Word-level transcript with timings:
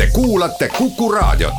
Te 0.00 0.08
kuulate 0.12 0.68
Kuku 0.78 1.12
Raadiot. 1.12 1.54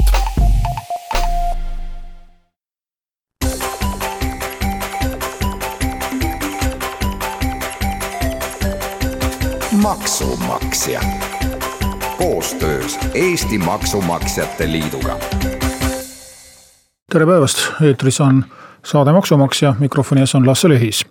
maksumaksja 9.72 11.02
koostöös 12.18 13.00
Eesti 13.14 13.58
Maksumaksjate 13.58 14.72
Liiduga. 14.72 15.18
tere 17.12 17.26
päevast, 17.26 17.58
eetris 17.82 18.22
on 18.22 18.46
saade 18.86 19.12
Maksumaksja, 19.12 19.76
mikrofoni 19.80 20.22
ees 20.22 20.36
on 20.36 20.48
Lasse 20.48 20.70
Lehis. 20.70 21.06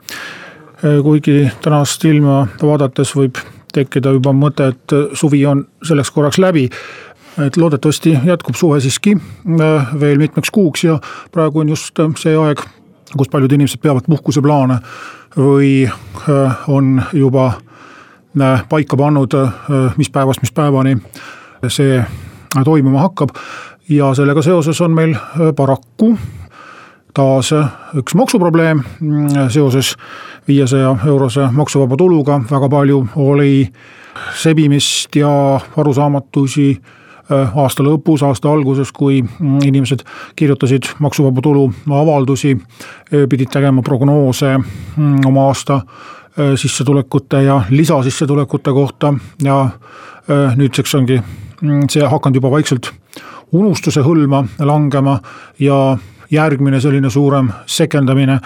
kuigi 1.03 1.51
tänast 1.63 2.05
ilma 2.05 2.47
vaadates 2.63 3.17
võib 3.17 3.39
tekkida 3.73 4.15
juba 4.17 4.33
mõte, 4.37 4.71
et 4.73 4.95
suvi 5.19 5.45
on 5.47 5.65
selleks 5.87 6.11
korraks 6.11 6.39
läbi. 6.43 6.69
Et 7.39 7.57
loodetavasti 7.57 8.19
jätkub 8.25 8.55
suve 8.55 8.81
siiski 8.81 9.17
äh, 9.61 9.87
veel 10.01 10.19
mitmeks 10.19 10.51
kuuks 10.51 10.85
ja 10.85 10.99
praegu 11.33 11.59
on 11.59 11.69
just 11.69 11.99
see 12.19 12.37
aeg, 12.37 12.63
kus 13.17 13.29
paljud 13.29 13.53
inimesed 13.53 13.81
peavad 13.83 14.07
puhkuseplaane 14.09 14.81
või 15.37 15.87
äh, 15.87 16.69
on 16.69 17.03
juba 17.13 17.47
äh, 18.41 18.65
paika 18.69 18.97
pannud, 18.97 19.37
mis 19.97 20.11
päevast 20.11 20.43
mis 20.43 20.53
päevani 20.53 20.97
see 21.69 22.03
toimuma 22.65 23.07
hakkab. 23.07 23.31
ja 23.89 24.15
sellega 24.15 24.43
seoses 24.43 24.81
on 24.81 24.95
meil 24.95 25.15
paraku 25.57 26.17
taas 27.15 27.53
üks 27.95 28.15
maksuprobleem 28.15 28.83
mm, 29.01 29.49
seoses 29.49 29.97
viiesaja 30.49 30.97
eurose 31.07 31.49
maksuvaba 31.53 31.97
tuluga, 31.97 32.41
väga 32.51 32.69
palju 32.69 33.07
oli 33.17 33.69
sebimist 34.35 35.17
ja 35.17 35.61
arusaamatusi 35.77 36.71
äh, 36.71 37.00
aasta 37.31 37.85
lõpus, 37.87 38.25
aasta 38.27 38.51
alguses, 38.51 38.93
kui 38.93 39.23
mm, 39.23 39.59
inimesed 39.67 40.05
kirjutasid 40.37 40.91
maksuvaba 40.99 41.43
tulu 41.45 41.69
avaldusi, 41.91 42.57
äh, 42.57 43.27
pidid 43.31 43.53
tegema 43.53 43.83
prognoose 43.83 44.57
mm, 44.59 45.21
oma 45.27 45.49
aasta 45.51 45.81
äh, 45.81 46.55
sissetulekute 46.57 47.43
ja 47.47 47.63
lisasissetulekute 47.71 48.73
kohta 48.73 49.15
ja 49.43 49.69
nüüdseks 50.31 50.93
ongi 50.95 51.17
see 51.91 52.07
hakanud 52.07 52.37
juba 52.39 52.51
vaikselt 52.53 52.93
unustuse 53.53 54.03
hõlma 54.05 54.45
langema 54.63 55.17
ja 55.59 55.97
järgmine 56.31 56.81
selline 56.81 57.11
suurem 57.11 57.51
sekendamine 57.67 58.39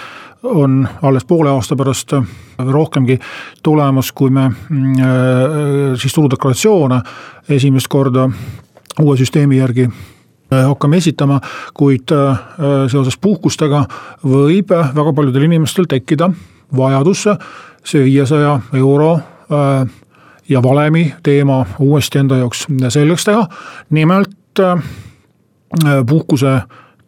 on 0.45 0.89
alles 1.03 1.25
poole 1.25 1.51
aasta 1.51 1.77
pärast 1.77 2.13
rohkemgi 2.59 3.19
tulemas, 3.63 4.13
kui 4.13 4.31
me 4.31 4.49
mm, 4.49 4.93
äh, 4.93 5.97
siis 6.01 6.15
tuludeklaratsioone 6.15 7.01
esimest 7.49 7.89
korda 7.89 8.29
uue 9.03 9.17
süsteemi 9.17 9.59
järgi 9.59 9.89
äh, 9.89 10.65
hakkame 10.69 10.97
esitama, 11.03 11.41
kuid 11.75 12.13
äh, 12.13 12.39
seoses 12.91 13.19
puhkustega 13.19 13.85
võib 14.25 14.71
väga 14.71 15.13
paljudel 15.13 15.49
inimestel 15.49 15.89
tekkida 15.91 16.31
vajadus 16.77 17.27
see 17.85 18.05
viiesaja 18.05 18.59
euro 18.75 19.19
ja 20.49 20.63
valemi 20.63 21.15
teema 21.23 21.65
uuesti 21.79 22.19
enda 22.19 22.39
jaoks 22.41 22.65
selgeks 22.89 23.25
teha. 23.25 23.45
nimelt 23.91 24.63
puhkuse 26.09 26.55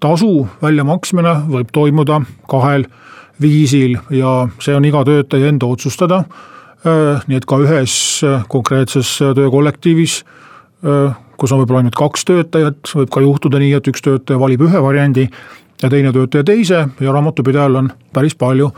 tasu 0.00 0.47
väljamaksmine 0.62 1.34
võib 1.48 1.72
toimuda 1.72 2.20
kahel 2.50 2.86
viisil 3.41 3.97
ja 4.10 4.47
see 4.62 4.76
on 4.76 4.84
iga 4.88 5.04
töötaja 5.04 5.50
enda 5.53 5.68
otsustada. 5.68 6.22
Äh, 6.86 7.22
nii 7.26 7.41
et 7.41 7.47
ka 7.48 7.58
ühes 7.64 7.97
äh, 8.24 8.44
konkreetses 8.53 9.16
äh, 9.24 9.34
töökollektiivis, 9.34 10.24
kus 11.38 11.52
on 11.52 11.62
võib-olla 11.62 11.84
ainult 11.84 11.98
kaks 11.98 12.24
töötajat, 12.28 12.92
võib 12.94 13.10
ka 13.12 13.22
juhtuda 13.24 13.60
nii, 13.62 13.72
et 13.78 13.88
üks 13.92 14.04
töötaja 14.04 14.41
valib 14.41 14.66
ühe 14.66 14.82
variandi 14.82 15.26
ja 15.82 15.91
teine 15.92 16.12
töötaja 16.12 16.44
teise 16.44 16.86
ja 17.00 17.12
raamatupidajal 17.12 17.82
on 17.82 17.91
päris 18.12 18.34
palju 18.38 18.70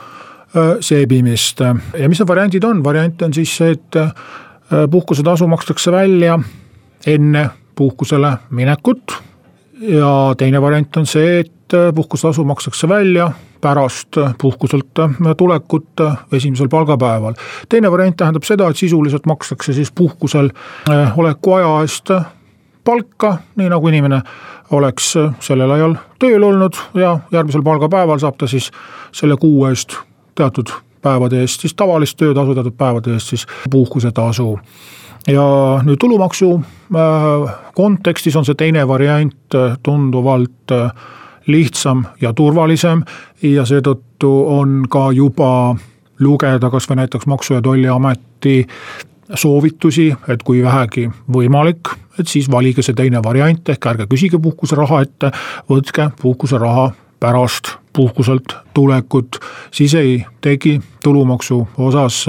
seebimist. 0.81 1.61
ja 1.61 2.09
mis 2.09 2.21
need 2.21 2.29
variandid 2.29 2.65
on, 2.65 2.83
variant 2.85 3.23
on 3.23 3.35
siis 3.37 3.57
see, 3.57 3.77
et 3.77 3.99
puhkusetasu 4.91 5.47
makstakse 5.47 5.93
välja 5.93 6.39
enne 7.07 7.49
puhkusele 7.77 8.33
minekut 8.51 9.13
ja 9.81 10.35
teine 10.39 10.63
variant 10.63 10.97
on 10.97 11.07
see, 11.07 11.41
et 11.41 11.77
puhkustasu 11.95 12.45
makstakse 12.45 12.89
välja 12.89 13.31
pärast 13.61 14.17
puhkuselt 14.41 15.01
tulekut 15.37 16.01
esimesel 16.33 16.69
palgapäeval. 16.69 17.35
teine 17.69 17.91
variant 17.91 18.17
tähendab 18.17 18.43
seda, 18.43 18.69
et 18.69 18.77
sisuliselt 18.77 19.27
makstakse 19.27 19.73
siis 19.73 19.93
puhkusel 19.93 20.51
oleku 21.17 21.53
aja 21.53 21.81
eest 21.81 22.11
palka, 22.89 23.37
nii 23.61 23.69
nagu 23.69 23.89
inimene 23.93 24.23
oleks 24.73 25.13
sellel 25.45 25.71
ajal 25.77 25.97
tööl 26.21 26.45
olnud 26.45 26.77
ja 26.97 27.19
järgmisel 27.33 27.65
palgapäeval 27.65 28.21
saab 28.23 28.39
ta 28.41 28.49
siis 28.49 28.71
selle 29.13 29.37
kuu 29.41 29.67
eest 29.69 29.99
teatud 30.39 30.73
päevade 31.03 31.41
eest 31.41 31.61
siis 31.61 31.75
tavalist 31.75 32.17
töötasu, 32.17 32.55
teatud 32.55 32.77
päevade 32.79 33.13
eest 33.13 33.35
siis 33.35 33.47
puhkusetasu. 33.71 34.59
Ja 35.29 35.45
nüüd 35.85 36.01
tulumaksu 36.01 36.55
äh, 36.57 37.55
kontekstis 37.75 38.37
on 38.37 38.47
see 38.49 38.57
teine 38.57 38.87
variant 38.89 39.55
äh, 39.55 39.77
tunduvalt 39.83 40.73
äh, 40.73 40.93
lihtsam 41.47 42.05
ja 42.21 42.33
turvalisem 42.33 43.03
ja 43.43 43.67
seetõttu 43.69 44.31
on 44.55 44.85
ka 44.91 45.11
juba 45.13 45.77
lugeda 46.21 46.71
kasvõi 46.71 47.03
näiteks 47.03 47.27
Maksu- 47.27 47.59
ja 47.59 47.63
Tolliameti 47.63 48.63
soovitusi, 49.35 50.13
et 50.29 50.43
kui 50.43 50.63
vähegi 50.63 51.09
võimalik, 51.33 51.93
et 52.19 52.29
siis 52.29 52.51
valige 52.51 52.83
see 52.83 52.97
teine 52.97 53.23
variant, 53.25 53.69
ehk 53.69 53.87
ärge 53.93 54.07
küsige 54.11 54.41
puhkuseraha 54.43 55.03
ette, 55.05 55.33
võtke 55.71 56.11
puhkuseraha 56.23 56.91
pärast 57.21 57.77
puhkuselt 57.93 58.55
tulekut, 58.75 59.41
siis 59.75 59.95
ei 59.95 60.25
tegi 60.41 60.79
tulumaksu 61.03 61.67
osas 61.79 62.25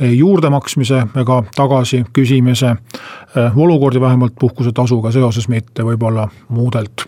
juurdemaksmise 0.00 1.02
ega 1.20 1.42
tagasi 1.54 2.04
küsimise 2.12 2.70
eh, 2.70 3.56
olukordi 3.56 4.00
vähemalt 4.00 4.34
puhkusetasuga 4.40 5.10
seoses, 5.14 5.48
mitte 5.48 5.86
võib-olla 5.86 6.28
muudelt 6.48 7.06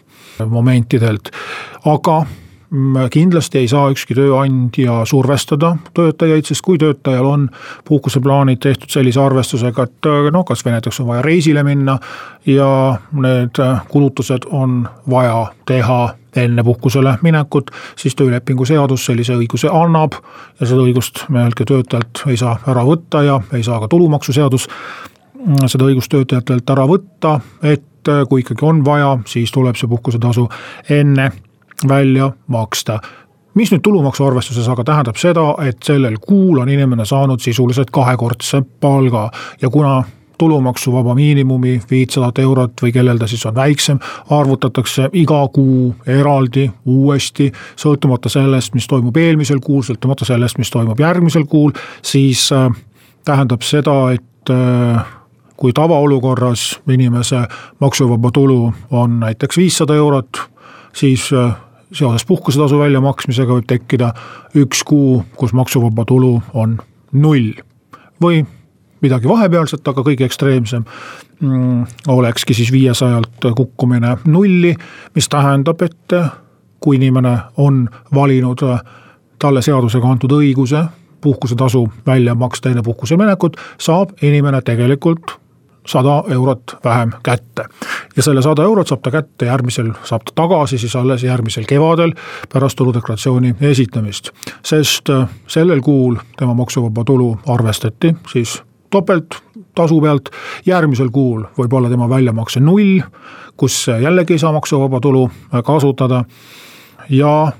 momentidelt, 0.49 1.31
aga 1.85 2.25
kindlasti 3.13 3.59
ei 3.59 3.69
saa 3.69 3.91
ükski 3.95 4.15
tööandja 4.17 5.05
survestada 5.07 5.77
töötajaid, 5.95 6.49
sest 6.49 6.65
kui 6.67 6.79
töötajal 6.79 7.27
on 7.27 7.49
puhkuseplaanid 7.87 8.61
tehtud 8.63 8.91
sellise 8.91 9.21
arvestusega, 9.23 9.87
et 9.87 10.11
eh, 10.11 10.29
noh, 10.35 10.45
kasvõi 10.47 10.75
näiteks 10.75 11.01
on 11.01 11.11
vaja 11.13 11.25
reisile 11.27 11.63
minna 11.67 11.99
ja 12.47 12.71
need 13.13 13.61
kulutused 13.89 14.49
on 14.51 14.85
vaja 15.11 15.47
teha 15.67 16.01
enne 16.37 16.65
puhkusele 16.65 17.17
minekut, 17.23 17.71
siis 17.97 18.15
töölepingu 18.17 18.67
seadus 18.69 19.07
sellise 19.07 19.39
õiguse 19.39 19.71
annab 19.73 20.19
ja 20.61 20.67
seda 20.67 20.83
õigust 20.85 21.25
üheltki 21.31 21.65
töötajalt 21.65 22.27
ei 22.29 22.37
saa 22.37 22.59
ära 22.69 22.85
võtta 22.85 23.23
ja 23.25 23.41
ei 23.57 23.65
saa 23.65 23.81
ka 23.81 23.89
tulumaksuseadus 23.89 24.69
seda 25.71 25.87
õigust 25.87 26.11
töötajatelt 26.13 26.71
ära 26.75 26.87
võtta, 26.91 27.39
et 27.63 28.11
kui 28.29 28.43
ikkagi 28.43 28.67
on 28.67 28.85
vaja, 28.85 29.17
siis 29.27 29.51
tuleb 29.55 29.79
see 29.79 29.89
puhkusetasu 29.91 30.47
enne 30.95 31.31
välja 31.89 32.33
maksta. 32.47 32.99
mis 33.55 33.71
nüüd 33.73 33.81
tulumaksu 33.81 34.25
arvestuses 34.25 34.69
aga 34.69 34.85
tähendab 34.85 35.17
seda, 35.17 35.55
et 35.65 35.83
sellel 35.83 36.19
kuul 36.21 36.59
on 36.61 36.69
inimene 36.69 37.05
saanud 37.05 37.41
sisuliselt 37.41 37.91
kahekordse 37.91 38.63
palga. 38.81 39.31
ja 39.63 39.71
kuna 39.71 40.05
tulumaksuvaba 40.39 41.15
miinimumi 41.15 41.81
viitsadat 41.91 42.39
eurot 42.39 42.83
või 42.83 42.93
kellel 42.93 43.19
ta 43.19 43.27
siis 43.27 43.47
on 43.47 43.55
väiksem, 43.55 43.99
arvutatakse 44.31 45.09
iga 45.13 45.41
kuu 45.53 45.95
eraldi 46.07 46.71
uuesti, 46.85 47.51
sõltumata 47.77 48.29
sellest, 48.29 48.75
mis 48.75 48.87
toimub 48.87 49.17
eelmisel 49.17 49.61
kuul, 49.65 49.83
sõltumata 49.83 50.29
sellest, 50.29 50.59
mis 50.59 50.71
toimub 50.71 51.01
järgmisel 51.01 51.47
kuul, 51.49 51.73
siis 52.03 52.51
äh, 52.53 52.69
tähendab 53.25 53.65
seda, 53.65 53.97
et 54.13 54.53
äh, 54.53 55.05
kui 55.57 55.73
tavaolukorras 55.73 56.81
inimese 56.93 57.47
maksuvaba 57.81 58.31
tulu 58.31 58.73
on 58.91 59.21
näiteks 59.21 59.57
viissada 59.57 59.97
eurot, 59.97 60.43
siis 60.93 61.31
äh, 61.33 61.57
seoses 61.93 62.27
puhkusetasu 62.27 62.79
väljamaksmisega 62.79 63.59
võib 63.59 63.69
tekkida 63.71 64.13
üks 64.59 64.83
kuu, 64.87 65.23
kus 65.37 65.53
maksuvaba 65.57 66.05
tulu 66.05 66.41
on 66.55 66.79
null 67.13 67.53
või 68.23 68.43
midagi 69.05 69.29
vahepealset, 69.29 69.87
aga 69.89 70.03
kõige 70.03 70.27
ekstreemsem 70.27 70.85
mm, 71.41 71.85
olekski 72.09 72.55
siis 72.55 72.73
viiesajalt 72.73 73.51
kukkumine 73.57 74.17
nulli, 74.27 74.75
mis 75.15 75.29
tähendab, 75.29 75.83
et 75.83 76.17
kui 76.81 76.97
inimene 76.97 77.39
on 77.57 77.85
valinud 78.15 78.63
talle 79.39 79.63
seadusega 79.63 80.09
antud 80.09 80.33
õiguse 80.33 80.85
puhkusetasu 81.21 81.89
välja 82.07 82.35
maksta 82.35 82.71
enne 82.71 82.83
puhkusele 82.83 83.25
minekut, 83.25 83.57
saab 83.79 84.15
inimene 84.23 84.63
tegelikult 84.63 85.37
sada 85.87 86.23
eurot 86.31 86.77
vähem 86.85 87.13
kätte. 87.23 87.65
Ja 88.17 88.23
selle 88.23 88.43
sada 88.43 88.65
eurot 88.65 88.89
saab 88.89 89.03
ta 89.03 89.11
kätte 89.11 89.47
järgmisel, 89.47 89.93
saab 90.05 90.25
ta 90.25 90.33
tagasi 90.43 90.79
siis 90.79 90.97
alles 90.97 91.25
järgmisel 91.25 91.67
kevadel 91.69 92.15
pärast 92.53 92.77
tuludeklaratsiooni 92.77 93.55
esitamist. 93.61 94.31
sest 94.63 95.11
äh, 95.11 95.29
sellel 95.47 95.81
kuul 95.81 96.17
tema 96.37 96.55
maksuvaba 96.55 97.05
tulu 97.05 97.39
arvestati 97.47 98.15
siis 98.33 98.63
topelt 98.91 99.35
tasu 99.75 100.01
pealt, 100.01 100.29
järgmisel 100.67 101.11
kuul 101.13 101.45
võib 101.59 101.73
olla 101.73 101.91
tema 101.91 102.09
väljamakse 102.09 102.61
null, 102.61 103.01
kus 103.57 103.87
jällegi 103.89 104.37
ei 104.37 104.39
saa 104.39 104.53
maksuvaba 104.53 105.01
tulu 105.01 105.31
kasutada 105.65 106.25
ja 107.11 107.53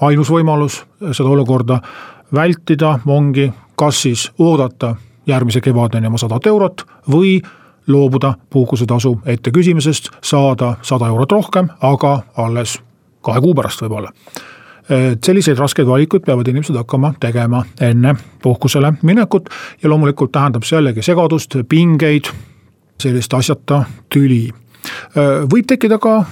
ainus 0.00 0.30
võimalus 0.30 0.82
seda 1.12 1.28
olukorda 1.28 1.80
vältida 2.34 2.98
ongi 3.06 3.52
kas 3.76 4.02
siis 4.02 4.30
oodata 4.38 4.96
järgmise 5.26 5.60
kevadeni 5.60 6.06
oma 6.06 6.18
sadat 6.18 6.46
eurot 6.46 6.84
või 7.10 7.38
loobuda 7.86 8.34
puhkusetasu 8.50 9.20
ette 9.26 9.50
küsimisest, 9.50 10.10
saada 10.22 10.76
sada 10.82 11.06
eurot 11.06 11.32
rohkem, 11.32 11.68
aga 11.80 12.22
alles 12.36 12.78
kahe 13.22 13.40
kuu 13.40 13.54
pärast 13.54 13.82
võib-olla. 13.82 14.12
et 14.90 15.24
selliseid 15.24 15.58
raskeid 15.58 15.86
valikuid 15.86 16.24
peavad 16.26 16.48
inimesed 16.48 16.76
hakkama 16.76 17.14
tegema 17.20 17.64
enne 17.80 18.14
puhkusele 18.42 18.92
minekut 19.02 19.48
ja 19.82 19.88
loomulikult 19.88 20.32
tähendab 20.32 20.62
see 20.62 20.76
jällegi 20.76 21.02
segadust, 21.02 21.56
pingeid, 21.68 22.28
sellist 23.00 23.34
asjata 23.34 23.84
tüli. 24.12 24.50
võib 25.52 25.66
tekkida 25.66 25.98
ka 25.98 26.24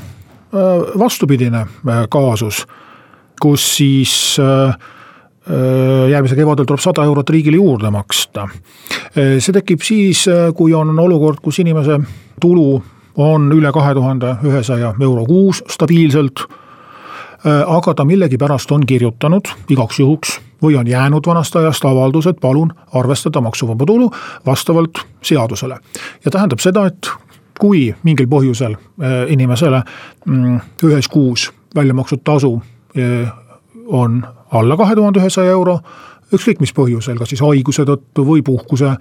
vastupidine 0.99 1.67
kaasus, 2.11 2.67
kus 3.41 3.77
siis 3.77 4.37
äh, 4.41 4.75
järgmisel 6.11 6.39
kevadel 6.39 6.67
tuleb 6.69 6.81
sada 6.83 7.05
eurot 7.05 7.31
riigile 7.31 7.57
juurde 7.57 7.91
maksta. 7.91 8.49
see 9.15 9.53
tekib 9.53 9.83
siis, 9.83 10.27
kui 10.55 10.75
on 10.75 10.99
olukord, 10.99 11.41
kus 11.43 11.59
inimese 11.59 11.99
tulu 12.41 12.83
on 13.17 13.53
üle 13.53 13.73
kahe 13.73 13.95
tuhande 13.95 14.37
ühesaja 14.47 14.95
euro 15.01 15.25
kuus 15.27 15.63
stabiilselt. 15.69 16.47
aga 17.67 17.95
ta 17.95 18.05
millegipärast 18.05 18.73
on 18.73 18.87
kirjutanud 18.87 19.49
igaks 19.69 19.99
juhuks 20.01 20.41
või 20.63 20.77
on 20.77 20.87
jäänud 20.87 21.27
vanast 21.27 21.57
ajast 21.57 21.85
avaldus, 21.85 22.27
et 22.27 22.41
palun 22.41 22.73
arvestada 22.93 23.41
maksuvaba 23.41 23.87
tulu 23.87 24.11
vastavalt 24.47 24.99
seadusele. 25.23 25.79
ja 26.25 26.31
tähendab 26.31 26.59
seda, 26.59 26.87
et 26.87 27.11
kui 27.61 27.95
mingil 28.03 28.27
põhjusel 28.27 28.77
inimesele 29.29 29.83
mm, 30.27 30.61
ühes 30.85 31.09
kuus 31.09 31.51
välja 31.75 31.95
makstud 31.95 32.21
tasu 32.25 32.63
on 33.89 34.23
alla 34.51 34.77
kahe 34.77 34.95
tuhande 34.99 35.21
ühesaja 35.23 35.51
euro, 35.55 35.79
ükskõik 36.35 36.63
mis 36.63 36.73
põhjusel, 36.75 37.19
kas 37.19 37.33
siis 37.33 37.43
haiguse 37.43 37.85
tõttu 37.89 38.25
või 38.27 38.43
puhkuse 38.47 38.95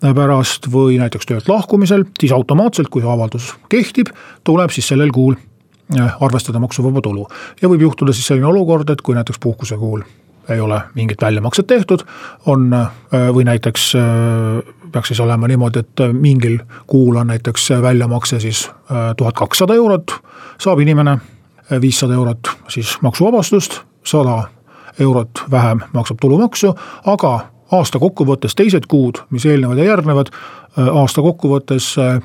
pärast 0.00 0.70
või 0.72 0.98
näiteks 1.00 1.28
töölt 1.28 1.48
lahkumisel, 1.48 2.06
siis 2.20 2.32
automaatselt, 2.32 2.88
kui 2.88 3.04
see 3.04 3.12
avaldus 3.12 3.52
kehtib, 3.72 4.12
tuleb 4.44 4.72
siis 4.72 4.88
sellel 4.92 5.12
kuul 5.14 5.36
eh, 5.36 6.22
arvestada 6.24 6.62
maksuvaba 6.62 7.02
tulu. 7.04 7.26
ja 7.62 7.68
võib 7.68 7.84
juhtuda 7.88 8.16
siis 8.16 8.30
selline 8.32 8.48
olukord, 8.48 8.90
et 8.90 9.02
kui 9.02 9.14
näiteks 9.14 9.40
puhkuse 9.40 9.76
kuul 9.76 10.04
ei 10.50 10.60
ole 10.60 10.80
mingit 10.94 11.22
väljamakset 11.22 11.66
tehtud, 11.66 12.04
on 12.46 12.72
eh, 12.72 13.28
või 13.34 13.44
näiteks 13.48 13.94
eh, 14.00 14.72
peaks 14.92 15.12
siis 15.12 15.20
olema 15.20 15.48
niimoodi, 15.48 15.84
et 15.84 16.06
mingil 16.12 16.58
kuul 16.86 17.16
on 17.16 17.28
näiteks 17.30 17.68
väljamakse 17.82 18.40
siis 18.40 18.64
tuhat 19.16 19.36
kakssada 19.38 19.74
eurot, 19.78 20.16
saab 20.58 20.80
inimene 20.82 21.14
viissada 21.80 22.16
eurot 22.18 22.50
siis 22.74 22.96
maksuvabastust, 23.04 23.76
sada 24.02 24.40
eurot 25.00 25.44
vähem 25.50 25.80
maksab 25.92 26.20
tulumaksu, 26.20 26.74
aga 27.06 27.40
aasta 27.72 27.98
kokkuvõttes 27.98 28.56
teised 28.58 28.86
kuud, 28.88 29.22
mis 29.30 29.46
eelnevad 29.46 29.78
ja 29.78 29.84
järgnevad, 29.84 30.30
äh, 30.30 30.88
aasta 30.88 31.22
kokkuvõttes 31.22 31.92
äh, 31.98 32.20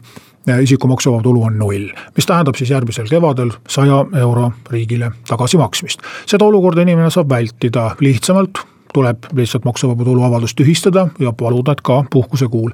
isikumaksuvaba 0.62 1.24
tulu 1.24 1.44
on 1.44 1.60
null, 1.60 1.90
mis 2.16 2.26
tähendab 2.26 2.56
siis 2.56 2.70
järgmisel 2.70 3.10
kevadel 3.10 3.52
saja 3.70 4.06
euro 4.20 4.52
riigile 4.70 5.12
tagasimaksmist. 5.28 6.00
seda 6.26 6.46
olukorda 6.46 6.82
inimene 6.82 7.10
saab 7.10 7.30
vältida 7.30 7.96
lihtsamalt, 8.00 8.62
tuleb 8.94 9.26
lihtsalt 9.34 9.66
maksuvaba 9.66 10.04
tulu 10.04 10.24
avaldus 10.24 10.56
tühistada 10.56 11.08
ja 11.20 11.34
paluda, 11.34 11.72
et 11.72 11.82
ka 11.82 12.04
puhkuse 12.14 12.48
kuul 12.48 12.72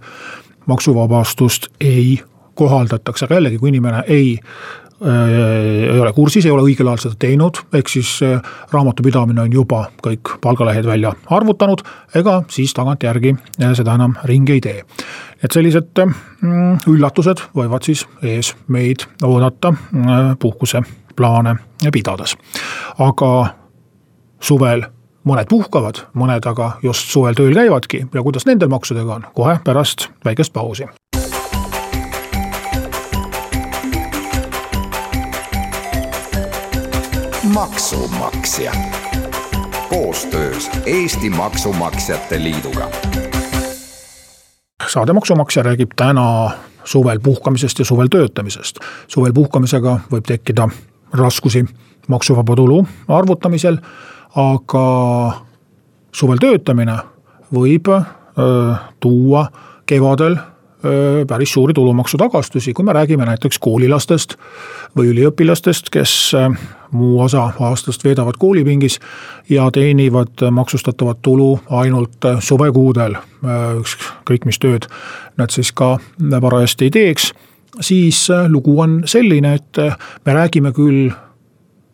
maksuvabastust 0.66 1.68
ei 1.80 2.20
kohaldatakse, 2.56 3.26
aga 3.26 3.40
jällegi, 3.40 3.58
kui 3.58 3.70
inimene 3.70 4.04
ei 4.08 4.40
ei 5.06 6.00
ole 6.00 6.14
kursis, 6.14 6.46
ei 6.46 6.52
ole 6.52 6.62
õigel 6.62 6.88
ajal 6.88 7.02
seda 7.06 7.18
teinud, 7.20 7.58
ehk 7.74 7.90
siis 7.90 8.12
äh, 8.26 8.38
raamatupidamine 8.72 9.42
on 9.42 9.54
juba 9.54 9.84
kõik 10.06 10.36
palgalehed 10.44 10.86
välja 10.86 11.14
arvutanud, 11.34 11.82
ega 12.16 12.42
siis 12.54 12.74
tagantjärgi 12.78 13.34
äh, 13.34 13.74
seda 13.78 13.96
enam 13.98 14.14
ringi 14.30 14.60
ei 14.60 14.62
tee. 14.62 14.86
et 15.44 15.52
sellised 15.52 15.98
mm, 15.98 16.86
üllatused 16.92 17.42
võivad 17.58 17.86
siis 17.88 18.06
ees 18.22 18.54
meid 18.68 19.08
oodata 19.26 19.74
puhkuseplaane 20.40 21.56
pidades. 21.92 22.38
aga 23.00 23.32
suvel 24.40 24.86
mõned 25.26 25.50
puhkavad, 25.50 26.06
mõned 26.14 26.46
aga 26.46 26.76
just 26.84 27.10
suvel 27.10 27.38
tööl 27.38 27.54
käivadki 27.58 28.06
ja 28.14 28.22
kuidas 28.22 28.46
nendel 28.46 28.70
maksudega 28.70 29.16
on, 29.16 29.30
kohe 29.34 29.58
pärast 29.66 30.10
väikest 30.26 30.54
pausi 30.54 30.90
maksumaksja 37.54 38.72
koostöös 39.90 40.70
Eesti 40.86 41.30
Maksumaksjate 41.30 42.44
Liiduga. 42.44 42.90
saade 44.88 45.14
Maksumaksja 45.14 45.64
räägib 45.64 45.92
täna 45.96 46.52
suvel 46.84 47.20
puhkamisest 47.20 47.80
ja 47.80 47.86
suvel 47.86 48.08
töötamisest. 48.08 48.80
suvel 49.08 49.34
puhkamisega 49.34 50.00
võib 50.12 50.24
tekkida 50.28 50.70
raskusi 51.14 51.66
maksuvaba 52.08 52.56
tulu 52.56 52.88
arvutamisel, 53.08 53.78
aga 54.36 54.86
suvel 56.12 56.38
töötamine 56.38 56.98
võib 57.54 57.88
öö, 57.88 58.74
tuua 59.00 59.48
kevadel 59.86 60.36
päris 61.28 61.54
suuri 61.54 61.74
tulumaksutagastusi, 61.74 62.74
kui 62.74 62.86
me 62.86 62.94
räägime 62.94 63.26
näiteks 63.26 63.60
koolilastest 63.60 64.36
või 64.98 65.12
üliõpilastest, 65.14 65.90
kes 65.94 66.14
muu 66.92 67.20
osa 67.22 67.52
aastast 67.60 68.04
veedavad 68.04 68.40
koolipingis 68.40 69.00
ja 69.50 69.70
teenivad 69.72 70.42
maksustatavat 70.52 71.22
tulu 71.22 71.60
ainult 71.70 72.28
suvekuudel, 72.40 73.16
ükskõik 73.80 74.46
mis 74.46 74.60
tööd 74.60 74.90
nad 75.38 75.54
siis 75.54 75.72
ka 75.72 75.98
parajasti 76.42 76.90
ei 76.90 76.92
teeks, 76.98 77.32
siis 77.82 78.28
lugu 78.48 78.80
on 78.82 79.02
selline, 79.06 79.54
et 79.54 79.78
me 80.26 80.34
räägime 80.34 80.74
küll 80.76 81.12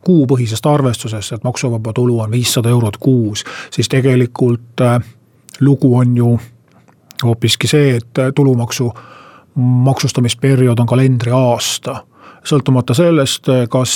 kuupõhisest 0.08 0.66
arvestusest, 0.66 1.34
et 1.36 1.44
maksuvaba 1.44 1.94
tulu 1.94 2.22
on 2.24 2.32
viissada 2.32 2.70
eurot 2.70 2.98
kuus, 2.98 3.44
siis 3.72 3.90
tegelikult 3.92 4.86
lugu 5.60 5.98
on 5.98 6.18
ju 6.18 6.38
hoopiski 7.24 7.68
see, 7.68 7.96
et 7.98 8.22
tulumaksu 8.36 8.92
maksustamisperiood 9.58 10.80
on 10.80 10.88
kalendriaasta. 10.88 12.04
sõltumata 12.48 12.94
sellest, 12.94 13.50
kas 13.70 13.94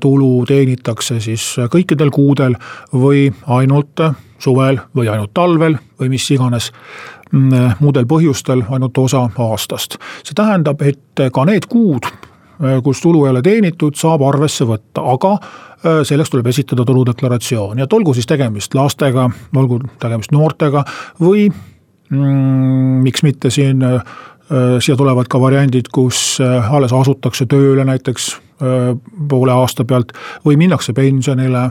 tulu 0.00 0.44
teenitakse 0.48 1.20
siis 1.20 1.44
kõikidel 1.70 2.10
kuudel 2.10 2.56
või 2.92 3.28
ainult 3.46 4.00
suvel 4.38 4.80
või 4.96 5.08
ainult 5.08 5.30
talvel 5.34 5.76
või 6.00 6.08
mis 6.08 6.26
iganes 6.30 6.72
mm, 7.30 7.76
muudel 7.80 8.06
põhjustel 8.06 8.64
ainult 8.68 8.98
osa 8.98 9.28
aastast. 9.38 9.98
see 10.24 10.34
tähendab, 10.34 10.82
et 10.82 11.22
ka 11.32 11.44
need 11.44 11.68
kuud, 11.70 12.08
kus 12.82 13.00
tulu 13.00 13.26
ei 13.26 13.30
ole 13.30 13.42
teenitud, 13.42 13.94
saab 13.94 14.22
arvesse 14.22 14.64
võtta, 14.64 15.04
aga 15.12 15.36
selleks 16.04 16.30
tuleb 16.32 16.46
esitada 16.46 16.84
tuludeklaratsioon 16.84 17.78
ja 17.78 17.84
et 17.84 17.92
olgu 17.92 18.14
siis 18.14 18.26
tegemist 18.26 18.74
lastega, 18.74 19.28
olgu 19.56 19.80
tegemist 20.00 20.32
noortega 20.32 20.84
või 21.20 21.50
miks 23.04 23.22
mitte 23.22 23.50
siin, 23.50 23.82
äh, 23.82 24.02
siia 24.80 24.96
tulevad 24.96 25.28
ka 25.30 25.40
variandid, 25.40 25.90
kus 25.92 26.40
äh, 26.42 26.74
alles 26.74 26.92
asutakse 26.92 27.46
tööle 27.50 27.84
näiteks 27.84 28.28
äh, 28.34 28.92
poole 29.28 29.54
aasta 29.54 29.84
pealt 29.84 30.14
või 30.44 30.58
minnakse 30.60 30.94
pensionile 30.96 31.70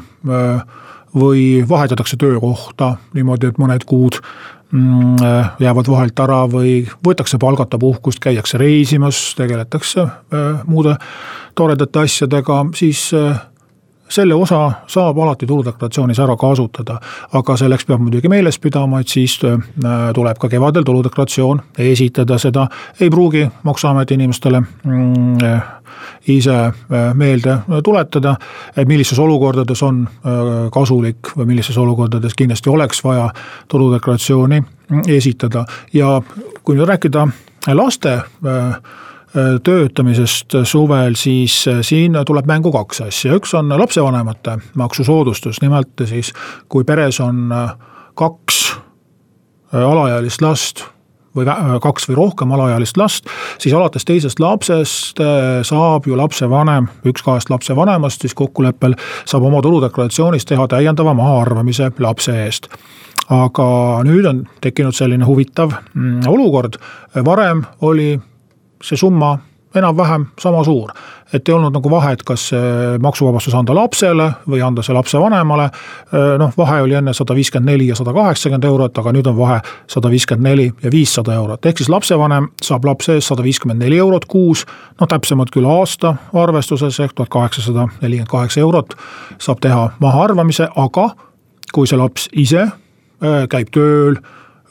või 1.14 1.62
vahetatakse 1.70 2.18
töökohta 2.18 2.96
niimoodi, 3.14 3.52
et 3.52 3.60
mõned 3.62 3.84
kuud 3.86 4.18
mm, 4.74 5.18
jäävad 5.62 5.90
vahelt 5.94 6.20
ära 6.26 6.40
või 6.50 6.80
võetakse 7.06 7.38
palgata 7.38 7.78
puhkust, 7.78 8.22
käiakse 8.24 8.58
reisimas, 8.58 9.20
tegeletakse 9.38 10.08
muude 10.66 10.96
toredate 11.54 12.08
asjadega, 12.08 12.64
siis 12.74 13.12
selle 14.14 14.36
osa 14.36 14.72
saab 14.88 15.18
alati 15.20 15.48
tuludeklaratsioonis 15.50 16.20
ära 16.20 16.36
kasutada. 16.38 17.00
aga 17.34 17.58
selleks 17.58 17.86
peab 17.86 18.02
muidugi 18.02 18.30
meeles 18.30 18.60
pidama, 18.60 19.00
et 19.00 19.08
siis 19.08 19.40
tuleb 20.14 20.38
ka 20.40 20.50
kevadel 20.50 20.84
tuludeklaratsioon 20.84 21.62
esitada, 21.78 22.38
seda 22.38 22.68
ei 23.00 23.10
pruugi 23.10 23.48
maksuameti 23.64 24.14
inimestele 24.14 24.62
mm, 24.62 25.38
ise 26.28 26.58
meelde 27.14 27.58
tuletada, 27.84 28.36
et 28.78 28.88
millistes 28.88 29.20
olukordades 29.20 29.84
on 29.84 30.04
kasulik 30.74 31.34
või 31.38 31.54
millistes 31.54 31.78
olukordades 31.78 32.36
kindlasti 32.38 32.70
oleks 32.70 33.04
vaja 33.04 33.30
tuludeklaratsiooni 33.68 34.62
esitada 35.08 35.66
ja 35.94 36.20
kui 36.64 36.78
nüüd 36.78 36.88
rääkida 36.88 37.28
laste 37.74 38.20
töötamisest 39.64 40.56
suvel, 40.70 41.16
siis 41.18 41.56
siin 41.82 42.18
tuleb 42.26 42.46
mängu 42.50 42.72
kaks 42.72 43.02
asja, 43.08 43.34
üks 43.40 43.56
on 43.58 43.74
lapsevanemate 43.80 44.60
maksusoodustus, 44.78 45.62
nimelt 45.62 46.06
siis 46.06 46.34
kui 46.70 46.86
peres 46.86 47.18
on 47.24 47.48
kaks 48.14 48.60
alaealist 49.74 50.42
last 50.46 50.86
või 51.36 51.48
kaks 51.82 52.08
või 52.10 52.18
rohkem 52.18 52.52
alaealist 52.54 52.98
last, 52.98 53.30
siis 53.58 53.74
alates 53.74 54.06
teisest 54.06 54.40
lapsest 54.40 55.22
saab 55.66 56.08
ju 56.08 56.18
lapsevanem, 56.18 56.88
üks 57.10 57.26
kahest 57.26 57.50
lapsevanemast 57.50 58.22
siis 58.22 58.36
kokkuleppel 58.38 58.96
saab 59.26 59.48
oma 59.50 59.62
tuludeklaratsioonis 59.66 60.46
teha 60.46 60.68
täiendava 60.70 61.16
mahaarvamise 61.18 61.92
lapse 62.00 62.36
eest. 62.46 62.70
Aga 63.34 63.66
nüüd 64.04 64.26
on 64.28 64.44
tekkinud 64.62 64.96
selline 64.96 65.26
huvitav 65.26 65.72
mm, 65.94 66.28
olukord, 66.28 66.76
varem 67.26 67.64
oli 67.82 68.18
see 68.84 69.00
summa 69.00 69.38
enam-vähem 69.76 70.26
sama 70.40 70.64
suur. 70.64 70.92
et 71.34 71.50
ei 71.50 71.54
olnud 71.56 71.74
nagu 71.74 71.90
vahet, 71.90 72.22
kas 72.24 72.52
maksuvabastus 73.02 73.56
anda 73.58 73.74
lapsele 73.74 74.28
või 74.46 74.60
anda 74.62 74.84
see 74.86 74.94
lapsevanemale. 74.94 75.70
noh, 76.38 76.52
vahe 76.58 76.82
oli 76.82 76.94
enne 76.94 77.14
sada 77.14 77.34
viiskümmend 77.36 77.72
neli 77.72 77.88
ja 77.88 77.96
sada 77.96 78.14
kaheksakümmend 78.14 78.68
eurot, 78.70 78.98
aga 78.98 79.14
nüüd 79.16 79.28
on 79.32 79.38
vahe 79.38 79.62
sada 79.90 80.12
viiskümmend 80.14 80.46
neli 80.50 80.68
ja 80.84 80.92
viissada 80.92 81.34
eurot, 81.34 81.66
ehk 81.66 81.82
siis 81.82 81.90
lapsevanem 81.90 82.52
saab 82.62 82.86
lapse 82.86 83.16
eest 83.18 83.34
sada 83.34 83.44
viiskümmend 83.44 83.82
neli 83.82 83.98
eurot 83.98 84.26
kuus. 84.26 84.66
noh, 85.02 85.08
täpsemalt 85.08 85.50
küll 85.50 85.66
aasta 85.66 86.16
arvestuses 86.34 87.00
ehk 87.00 87.16
tuhat 87.16 87.34
kaheksasada 87.34 87.88
nelikümmend 88.02 88.30
kaheksa 88.30 88.60
eurot 88.60 88.94
saab 89.40 89.60
teha 89.60 89.90
mahaarvamise, 90.00 90.70
aga 90.76 91.10
kui 91.74 91.88
see 91.88 91.98
laps 91.98 92.30
ise 92.34 92.70
Äh, 93.24 93.46
käib 93.48 93.70
tööl 93.72 94.18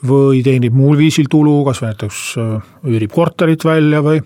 või 0.09 0.43
teenib 0.45 0.75
muul 0.77 0.97
viisil 0.99 1.29
tulu, 1.31 1.63
kasvõi 1.69 1.93
näiteks 1.93 2.23
äh, 2.41 2.73
üürib 2.91 3.15
korterit 3.15 3.65
välja 3.65 4.03
või 4.05 4.23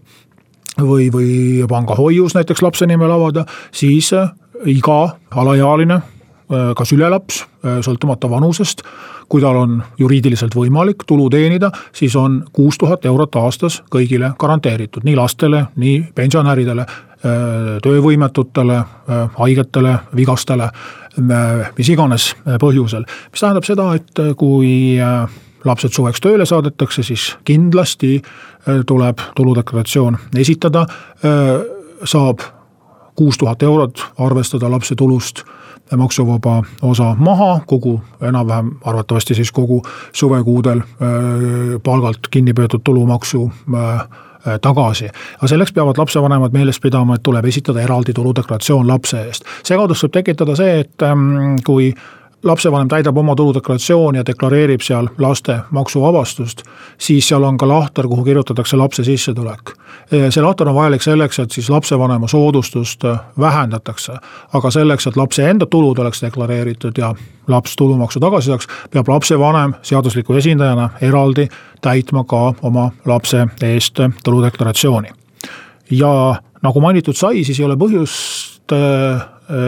või, 0.76 1.06
või 1.12 1.64
pangahoius 1.68 2.34
näiteks 2.36 2.60
lapse 2.62 2.86
nimel 2.86 3.14
avada, 3.14 3.46
siis 3.72 4.12
äh, 4.12 4.28
iga 4.68 5.16
alaealine, 5.32 6.02
ka 6.46 6.84
sülelaps, 6.86 7.40
sõltumata 7.82 8.28
vanusest, 8.30 8.84
kui 9.26 9.42
tal 9.42 9.56
on 9.58 9.80
juriidiliselt 9.98 10.54
võimalik 10.54 11.02
tulu 11.02 11.24
teenida, 11.32 11.72
siis 11.90 12.14
on 12.16 12.36
kuus 12.54 12.78
tuhat 12.78 13.02
eurot 13.10 13.34
aastas 13.40 13.80
kõigile 13.90 14.30
garanteeritud, 14.38 15.02
nii 15.02 15.16
lastele, 15.18 15.64
nii 15.74 16.04
pensionäridele, 16.14 16.86
töövõimetutele, 17.82 18.78
haigetele, 19.40 19.96
vigastele 20.14 20.70
mis 21.78 21.88
iganes 21.88 22.30
põhjusel. 22.60 23.06
mis 23.32 23.40
tähendab 23.40 23.64
seda, 23.64 23.88
et 23.96 24.36
kui 24.36 24.98
äh, 25.00 25.26
lapsed 25.66 25.92
suveks 25.92 26.20
tööle 26.20 26.46
saadetakse, 26.46 27.02
siis 27.02 27.36
kindlasti 27.44 28.16
äh, 28.22 28.82
tuleb 28.86 29.22
tuludeklaratsioon 29.36 30.18
esitada, 30.38 30.86
äh, 31.24 31.54
saab 32.04 32.44
kuus 33.16 33.38
tuhat 33.38 33.62
eurot 33.62 34.02
arvestada 34.18 34.70
lapse 34.70 34.94
tulust 34.94 35.44
maksuvaba 35.96 36.62
osa 36.82 37.14
maha, 37.18 37.60
kogu 37.66 38.00
enam-vähem 38.20 38.72
arvatavasti 38.84 39.34
siis 39.38 39.52
kogu 39.54 39.82
suvekuudel 40.12 40.80
palgalt 41.84 42.26
kinni 42.30 42.52
peetud 42.52 42.82
tulumaksu 42.84 43.44
Äh, 44.46 44.58
tagasi. 44.62 45.08
aga 45.36 45.48
selleks 45.48 45.72
peavad 45.72 45.98
lapsevanemad 45.98 46.52
meeles 46.54 46.78
pidama, 46.80 47.16
et 47.16 47.22
tuleb 47.22 47.44
esitada 47.50 47.80
eraldi 47.82 48.12
tuludeklaratsioon 48.14 48.86
lapse 48.86 49.18
eest. 49.26 49.44
segadust 49.66 50.04
võib 50.04 50.12
tekitada 50.14 50.54
see, 50.54 50.80
et 50.84 51.02
ähm, 51.02 51.56
kui 51.66 51.88
lapsevanem 52.42 52.88
täidab 52.88 53.16
oma 53.16 53.34
tuludeklaratsiooni 53.34 54.18
ja 54.18 54.26
deklareerib 54.26 54.80
seal 54.80 55.08
laste 55.18 55.58
maksuvabastust, 55.70 56.62
siis 56.98 57.28
seal 57.28 57.42
on 57.42 57.58
ka 57.58 57.68
lahter, 57.68 58.08
kuhu 58.08 58.24
kirjutatakse 58.24 58.76
lapse 58.76 59.04
sissetulek. 59.04 59.72
see 60.30 60.42
lahter 60.42 60.68
on 60.68 60.74
vajalik 60.74 61.02
selleks, 61.02 61.38
et 61.38 61.50
siis 61.50 61.70
lapsevanema 61.70 62.28
soodustust 62.28 63.04
vähendatakse. 63.40 64.12
aga 64.52 64.70
selleks, 64.70 65.06
et 65.06 65.16
lapse 65.16 65.50
enda 65.50 65.66
tulud 65.66 65.98
oleks 65.98 66.22
deklareeritud 66.22 66.98
ja 66.98 67.14
laps 67.48 67.76
tulumaksu 67.76 68.20
tagasi 68.20 68.50
saaks, 68.50 68.66
peab 68.90 69.08
lapsevanem 69.08 69.74
seadusliku 69.82 70.34
esindajana 70.34 70.90
eraldi 71.00 71.48
täitma 71.80 72.24
ka 72.24 72.54
oma 72.62 72.90
lapse 73.04 73.46
eest 73.62 74.00
tuludeklaratsiooni. 74.24 75.08
ja 75.90 76.34
nagu 76.62 76.80
mainitud 76.80 77.14
sai, 77.14 77.44
siis 77.44 77.60
ei 77.60 77.66
ole 77.66 77.76
põhjust 77.76 78.72
äh, 78.72 79.26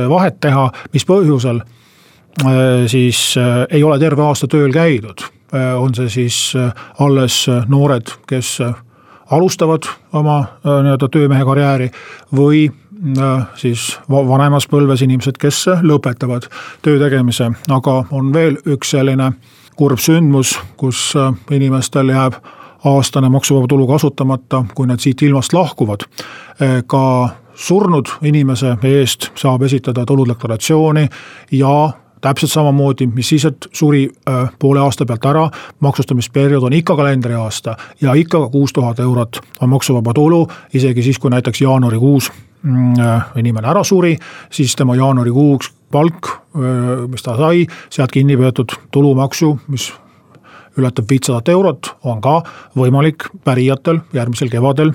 vahet 0.09 0.41
teha, 0.41 0.71
mis 0.93 1.07
põhjusel 1.07 1.61
siis 2.87 3.37
äh, 3.37 3.67
ei 3.71 3.83
ole 3.85 3.99
terve 3.99 4.23
aasta 4.23 4.47
tööl 4.47 4.73
käidud. 4.73 5.25
Äh, 5.55 5.75
on 5.81 5.95
see 5.95 6.09
siis 6.09 6.53
alles 6.99 7.47
noored, 7.69 8.13
kes 8.29 8.59
alustavad 9.31 9.85
oma 10.13 10.39
nii-öelda 10.65 11.09
töömehe 11.13 11.45
karjääri 11.45 11.91
või 12.37 12.69
siis 13.61 13.99
vanemas 14.11 14.67
põlves 14.67 15.03
inimesed, 15.05 15.37
kes 15.39 15.67
lõpetavad 15.85 16.49
töö 16.83 16.97
tegemise, 16.99 17.51
aga 17.71 17.99
on 18.11 18.33
veel 18.35 18.57
üks 18.67 18.95
selline 18.97 19.29
kurb 19.77 20.01
sündmus, 20.03 20.57
kus 20.81 21.13
inimestel 21.55 22.11
jääb 22.11 22.41
aastane 22.89 23.29
maksuvaba 23.29 23.69
tulu 23.69 23.87
kasutamata, 23.87 24.65
kui 24.75 24.89
nad 24.89 25.05
siit 25.05 25.23
ilmast 25.23 25.53
lahkuvad. 25.53 26.09
ka 26.87 27.29
surnud 27.55 28.07
inimese 28.23 28.77
eest 28.83 29.31
saab 29.39 29.63
esitada 29.63 30.07
tuludeklaratsiooni 30.07 31.09
ja 31.53 31.91
täpselt 32.21 32.53
samamoodi, 32.53 33.07
mis 33.15 33.29
siis, 33.29 33.45
et 33.49 33.69
suri 33.73 34.07
äh, 34.29 34.51
poole 34.59 34.81
aasta 34.81 35.07
pealt 35.07 35.25
ära, 35.29 35.45
maksustamisperiood 35.85 36.69
on 36.69 36.77
ikka 36.79 36.97
kalendriaasta 36.97 37.77
ja 38.01 38.15
ikka 38.15 38.49
kuus 38.53 38.73
tuhat 38.73 39.01
eurot 39.01 39.41
on 39.61 39.69
maksuvaba 39.69 40.15
tulu, 40.15 40.47
isegi 40.75 41.03
siis, 41.03 41.19
kui 41.19 41.31
näiteks 41.31 41.61
jaanuarikuus 41.61 42.31
mm, 42.63 43.01
äh, 43.01 43.31
inimene 43.37 43.71
ära 43.71 43.85
suri, 43.85 44.17
siis 44.51 44.77
tema 44.77 44.97
jaanuarikuuks 44.97 45.73
palk, 45.93 46.33
äh, 46.57 47.07
mis 47.09 47.23
ta 47.23 47.37
sai, 47.39 47.67
sealt 47.91 48.13
kinni 48.13 48.37
peetud 48.37 48.77
tulumaksu, 48.91 49.57
mis 49.69 49.93
ületab 50.79 51.11
viitsadat 51.11 51.49
eurot, 51.51 51.95
on 52.07 52.21
ka 52.23 52.41
võimalik 52.79 53.31
pärijatel 53.45 54.05
järgmisel 54.15 54.51
kevadel 54.53 54.93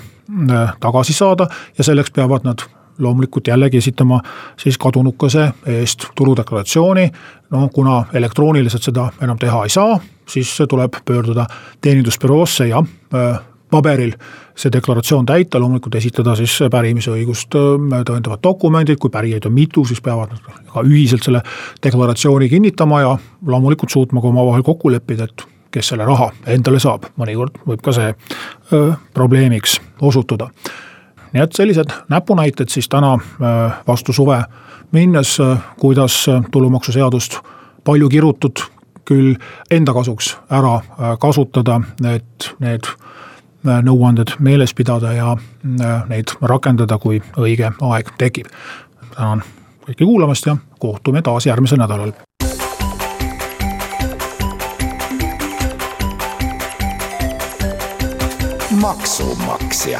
tagasi 0.79 1.13
saada 1.13 1.49
ja 1.77 1.83
selleks 1.83 2.13
peavad 2.15 2.47
nad 2.47 2.63
loomulikult 2.99 3.47
jällegi 3.47 3.77
esitama 3.77 4.21
siis 4.57 4.77
kadunukese 4.77 5.51
eest 5.65 6.05
tuludeklaratsiooni. 6.15 7.11
no 7.49 7.69
kuna 7.73 8.05
elektrooniliselt 8.13 8.83
seda 8.83 9.09
enam 9.21 9.37
teha 9.37 9.63
ei 9.63 9.69
saa, 9.69 9.99
siis 10.29 10.57
tuleb 10.69 10.93
pöörduda 11.05 11.45
teenindusbüroosse 11.81 12.67
ja 12.67 12.83
äh, 13.13 13.39
paberil 13.71 14.13
see 14.55 14.71
deklaratsioon 14.73 15.25
täita, 15.25 15.59
loomulikult 15.59 15.95
esitada 15.95 16.35
siis 16.37 16.59
pärimisõigust 16.71 17.55
äh, 17.57 18.03
tõendavad 18.05 18.43
dokumendid, 18.43 18.99
kui 19.01 19.09
pärijaid 19.13 19.49
on 19.49 19.53
mitu, 19.53 19.85
siis 19.85 20.01
peavad 20.01 20.35
nad 20.35 20.61
ka 20.73 20.85
ühiselt 20.85 21.25
selle 21.25 21.41
deklaratsiooni 21.83 22.49
kinnitama 22.49 23.01
ja 23.01 23.17
loomulikult 23.47 23.89
suutma 23.89 24.21
ka 24.21 24.29
omavahel 24.33 24.63
kokku 24.63 24.93
leppida, 24.93 25.29
et 25.29 25.45
kes 25.73 25.93
selle 25.93 26.05
raha 26.05 26.29
endale 26.53 26.79
saab, 26.81 27.09
mõnikord 27.17 27.57
võib 27.67 27.81
ka 27.81 27.95
see 27.95 28.13
öö, 28.13 28.89
äh, 28.89 28.97
probleemiks 29.13 29.79
osutuda 30.01 30.51
nii 31.33 31.43
et 31.43 31.51
sellised 31.53 31.89
näpunäited 32.09 32.69
siis 32.69 32.89
täna 32.89 33.13
äh, 33.13 33.73
vastu 33.87 34.13
suve 34.13 34.43
minnes, 34.91 35.39
äh, 35.39 35.57
kuidas 35.79 36.29
äh, 36.29 36.43
tulumaksuseadust 36.51 37.37
palju 37.83 38.09
kirutud 38.09 38.59
küll 39.05 39.35
enda 39.71 39.93
kasuks 39.93 40.37
ära 40.49 40.77
kasutada, 41.19 41.81
et 42.07 42.45
need 42.63 42.87
nõuanded 43.63 44.31
meeles 44.39 44.71
pidada 44.73 45.11
ja 45.11 45.33
neid 46.07 46.31
rakendada, 46.41 46.95
kui 46.97 47.19
õige 47.35 47.73
aeg 47.81 48.13
tekib. 48.17 48.47
tänan 49.15 49.43
kõiki 49.83 50.05
kuulamast 50.05 50.45
ja 50.47 50.55
kohtume 50.79 51.21
taas 51.21 51.45
järgmisel 51.45 51.83
nädalal. 51.83 52.13
maksumaksja 58.71 59.99